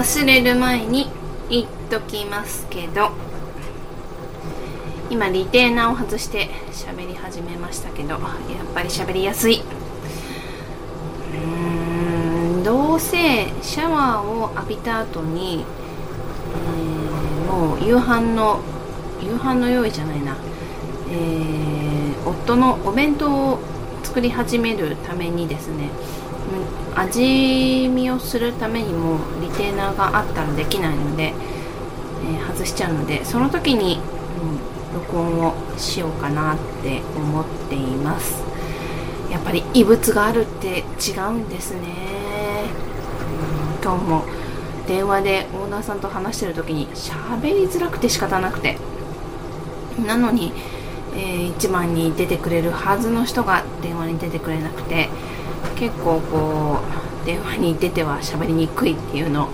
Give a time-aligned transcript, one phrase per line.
[0.00, 1.10] 忘れる前に
[1.50, 3.10] 言っときますけど
[5.10, 8.20] 今リテーナーを外して喋り始めましたけどやっ
[8.72, 9.60] ぱり喋りやすい。
[9.60, 15.66] うーんどうせシャワーを浴びた後に、
[16.54, 18.62] えーもう夕飯の
[19.22, 20.34] 夕飯の用意じゃないな、
[21.10, 23.58] えー夫のお弁当を
[24.02, 25.90] 作り始めるためにですね
[26.94, 34.00] 味見をするためにもリテーナーがあったらできないので、えー外しちゃうのでその時に、
[34.92, 38.42] うん、録音をしようかなって思っています。
[39.30, 41.80] やっぱり異物があるって違うんですね、
[43.76, 44.24] うん、今日も
[44.88, 48.76] 電話でオーナーさんと話してる時に喋りづらくて仕方なくて。
[50.06, 50.52] なのに、
[51.20, 55.10] えー一番に出てくれるはずの人が電話に出てくれなくて
[55.76, 56.80] 結構こ
[57.22, 59.48] う電話に出ては喋りにくいっていうのを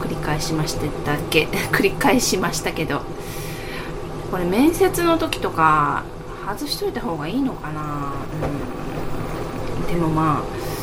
[0.00, 3.02] 繰り返しましてたけ 繰り返しましたけど
[4.32, 6.02] これ面接の時とか
[6.44, 7.80] 外しといた方がいいのかな、
[9.80, 10.74] うん、でもまあ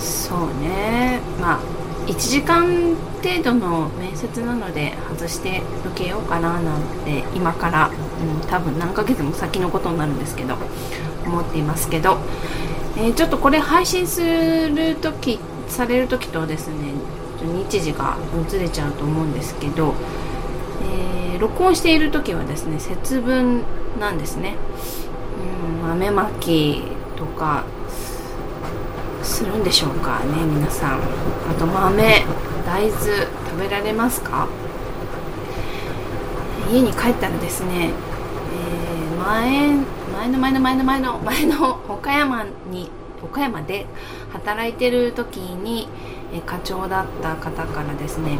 [0.00, 1.20] そうね。
[1.40, 1.60] まあ
[2.06, 10.56] 1時間程度の面接なので外して受けようかななんて今から、うん、多分何ヶ月も先のことになるんですけど
[11.24, 12.18] 思っていますけど、
[12.96, 16.92] えーちょっとこれ配信する時される時とですね
[17.42, 18.16] 日時が
[18.48, 19.94] ずれちゃうと思うんですけど、
[20.82, 23.62] えー録音している時はですね節分
[23.98, 24.56] なんですね、
[25.64, 26.82] うん、豆まき
[27.16, 27.64] とか
[29.30, 31.00] するんでしょうかね皆さん。
[31.00, 32.24] あと豆
[32.66, 34.48] 大豆食べられますか？
[36.70, 39.76] 家に帰ったらですね、えー前
[40.12, 42.90] 前の前の前の前の前の岡山に
[43.22, 43.86] 岡山で
[44.32, 45.88] 働いてる時に、
[46.32, 48.38] えー課長だった方からですね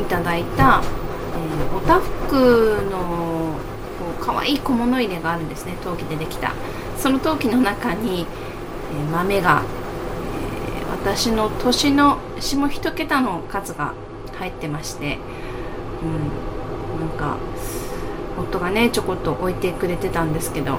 [0.00, 3.54] いただいた、えーおたふくの
[3.98, 6.52] こう可愛い小物入れがあるんですね陶器でできた
[6.98, 8.26] その陶器の中に、
[8.92, 9.62] えー豆が
[11.06, 13.94] 私の年の下一桁の数が
[14.38, 15.18] 入ってまして、
[16.02, 17.36] うん、なんか
[18.36, 20.78] 夫がねちょこっと置いてくれてたんですけど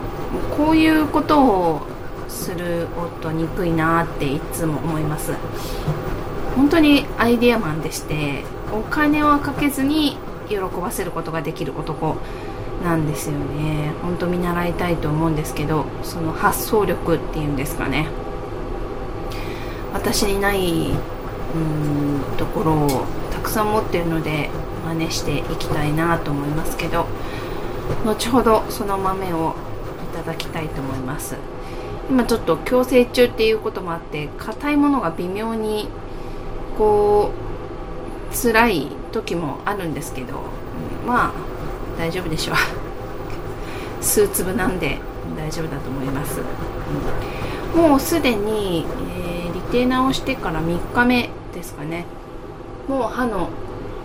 [0.58, 1.82] こういうことを
[2.28, 5.32] する夫憎いなっていつも思います。
[6.58, 10.18] 本当にアイデアマンでしてお金をかけずに
[10.50, 12.18] 喜ばせることができる男
[12.84, 13.94] なんですよね。
[14.02, 18.27] 本当見習いたいと思うんですけどその発想力っていうんですかね。
[19.98, 24.50] 私にないうんところをたくさん持っているので
[24.86, 27.08] 真似していきたいなと思いますけど
[28.06, 29.56] 後ほどその豆を
[30.14, 31.36] いただきたいと思います。
[32.10, 35.90] 今ちょっと矯正中っていうこともあって硬いものが微妙に
[36.78, 37.32] こ
[38.32, 40.36] う辛い時もあるんですけど
[41.06, 41.34] まあ
[41.98, 42.56] 大丈夫でしょう。
[44.02, 45.00] 数粒なんで
[45.36, 46.40] 大丈夫だと思います、
[47.76, 47.82] うん。
[47.82, 48.86] もうすでに、
[49.22, 49.37] えー
[49.68, 52.06] リテーナーをしてから3日目ですかね。
[52.88, 53.50] もう歯の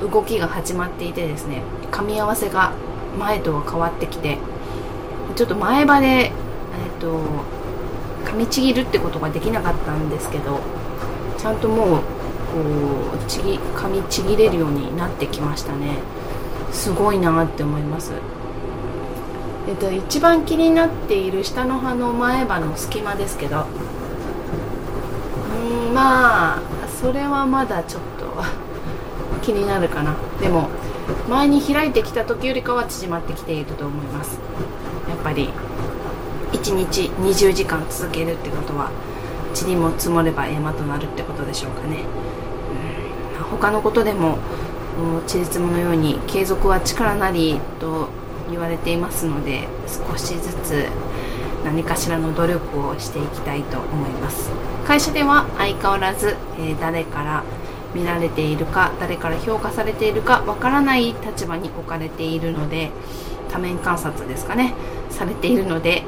[0.01, 1.63] 動きが始まっていてですね
[1.93, 2.73] 噛み合わせが
[3.17, 4.39] 前とは変わってきて
[5.37, 7.21] ちょっと前歯で、えー、と
[8.25, 10.61] 噛みちぎるってことができなかったんですけど
[11.39, 12.05] ちゃんともうこ
[13.15, 15.99] うちぎ噛みちぎれるようになってきましたね。
[16.73, 18.13] すごいなって思います。
[19.69, 23.67] えっと、一番気になっている下の歯の前歯の隙間ですけど
[25.93, 26.63] まあ
[27.01, 28.27] それはまだちょっと
[29.43, 30.17] 気になるかな。
[30.41, 30.69] でも
[31.29, 34.39] 前に開いてきた時よりかは縮まってきていると思います。
[35.09, 35.51] やっぱり
[36.53, 38.91] 1日20時間続けるってことは
[39.55, 42.05] 塵も積もれば山となるってことでしょうかね、
[43.39, 44.39] うん、他のことでも
[44.99, 48.09] もう塵積ものように継続は力なりと
[48.51, 50.87] 言われていますので少しずつ
[51.65, 54.51] 何かしらの努力をしていきたいと思います。
[54.87, 57.45] 会社では相変わらず、えー誰から
[57.95, 62.91] 見られているか誰から評価されているかわからない立場に置かれているので
[63.51, 64.75] 多面観察ですかね。
[65.11, 66.03] されているので、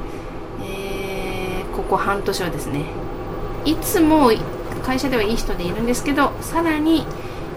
[0.63, 2.85] えーここ半年はですね
[3.65, 4.31] いつも
[4.83, 7.05] 会社ではいい人でいるんですけどさらに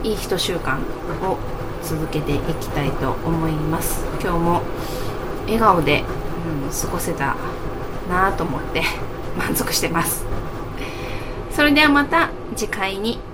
[0.03, 0.79] いい人習慣
[1.25, 1.39] を
[1.83, 4.05] 続けていきたいと思います。
[4.21, 4.63] 今日も
[5.45, 6.05] 笑顔で、
[6.65, 7.37] うん、過ごせた
[8.09, 8.83] なと思って
[9.37, 10.25] 満足してます。
[11.51, 13.28] それではまた次回に。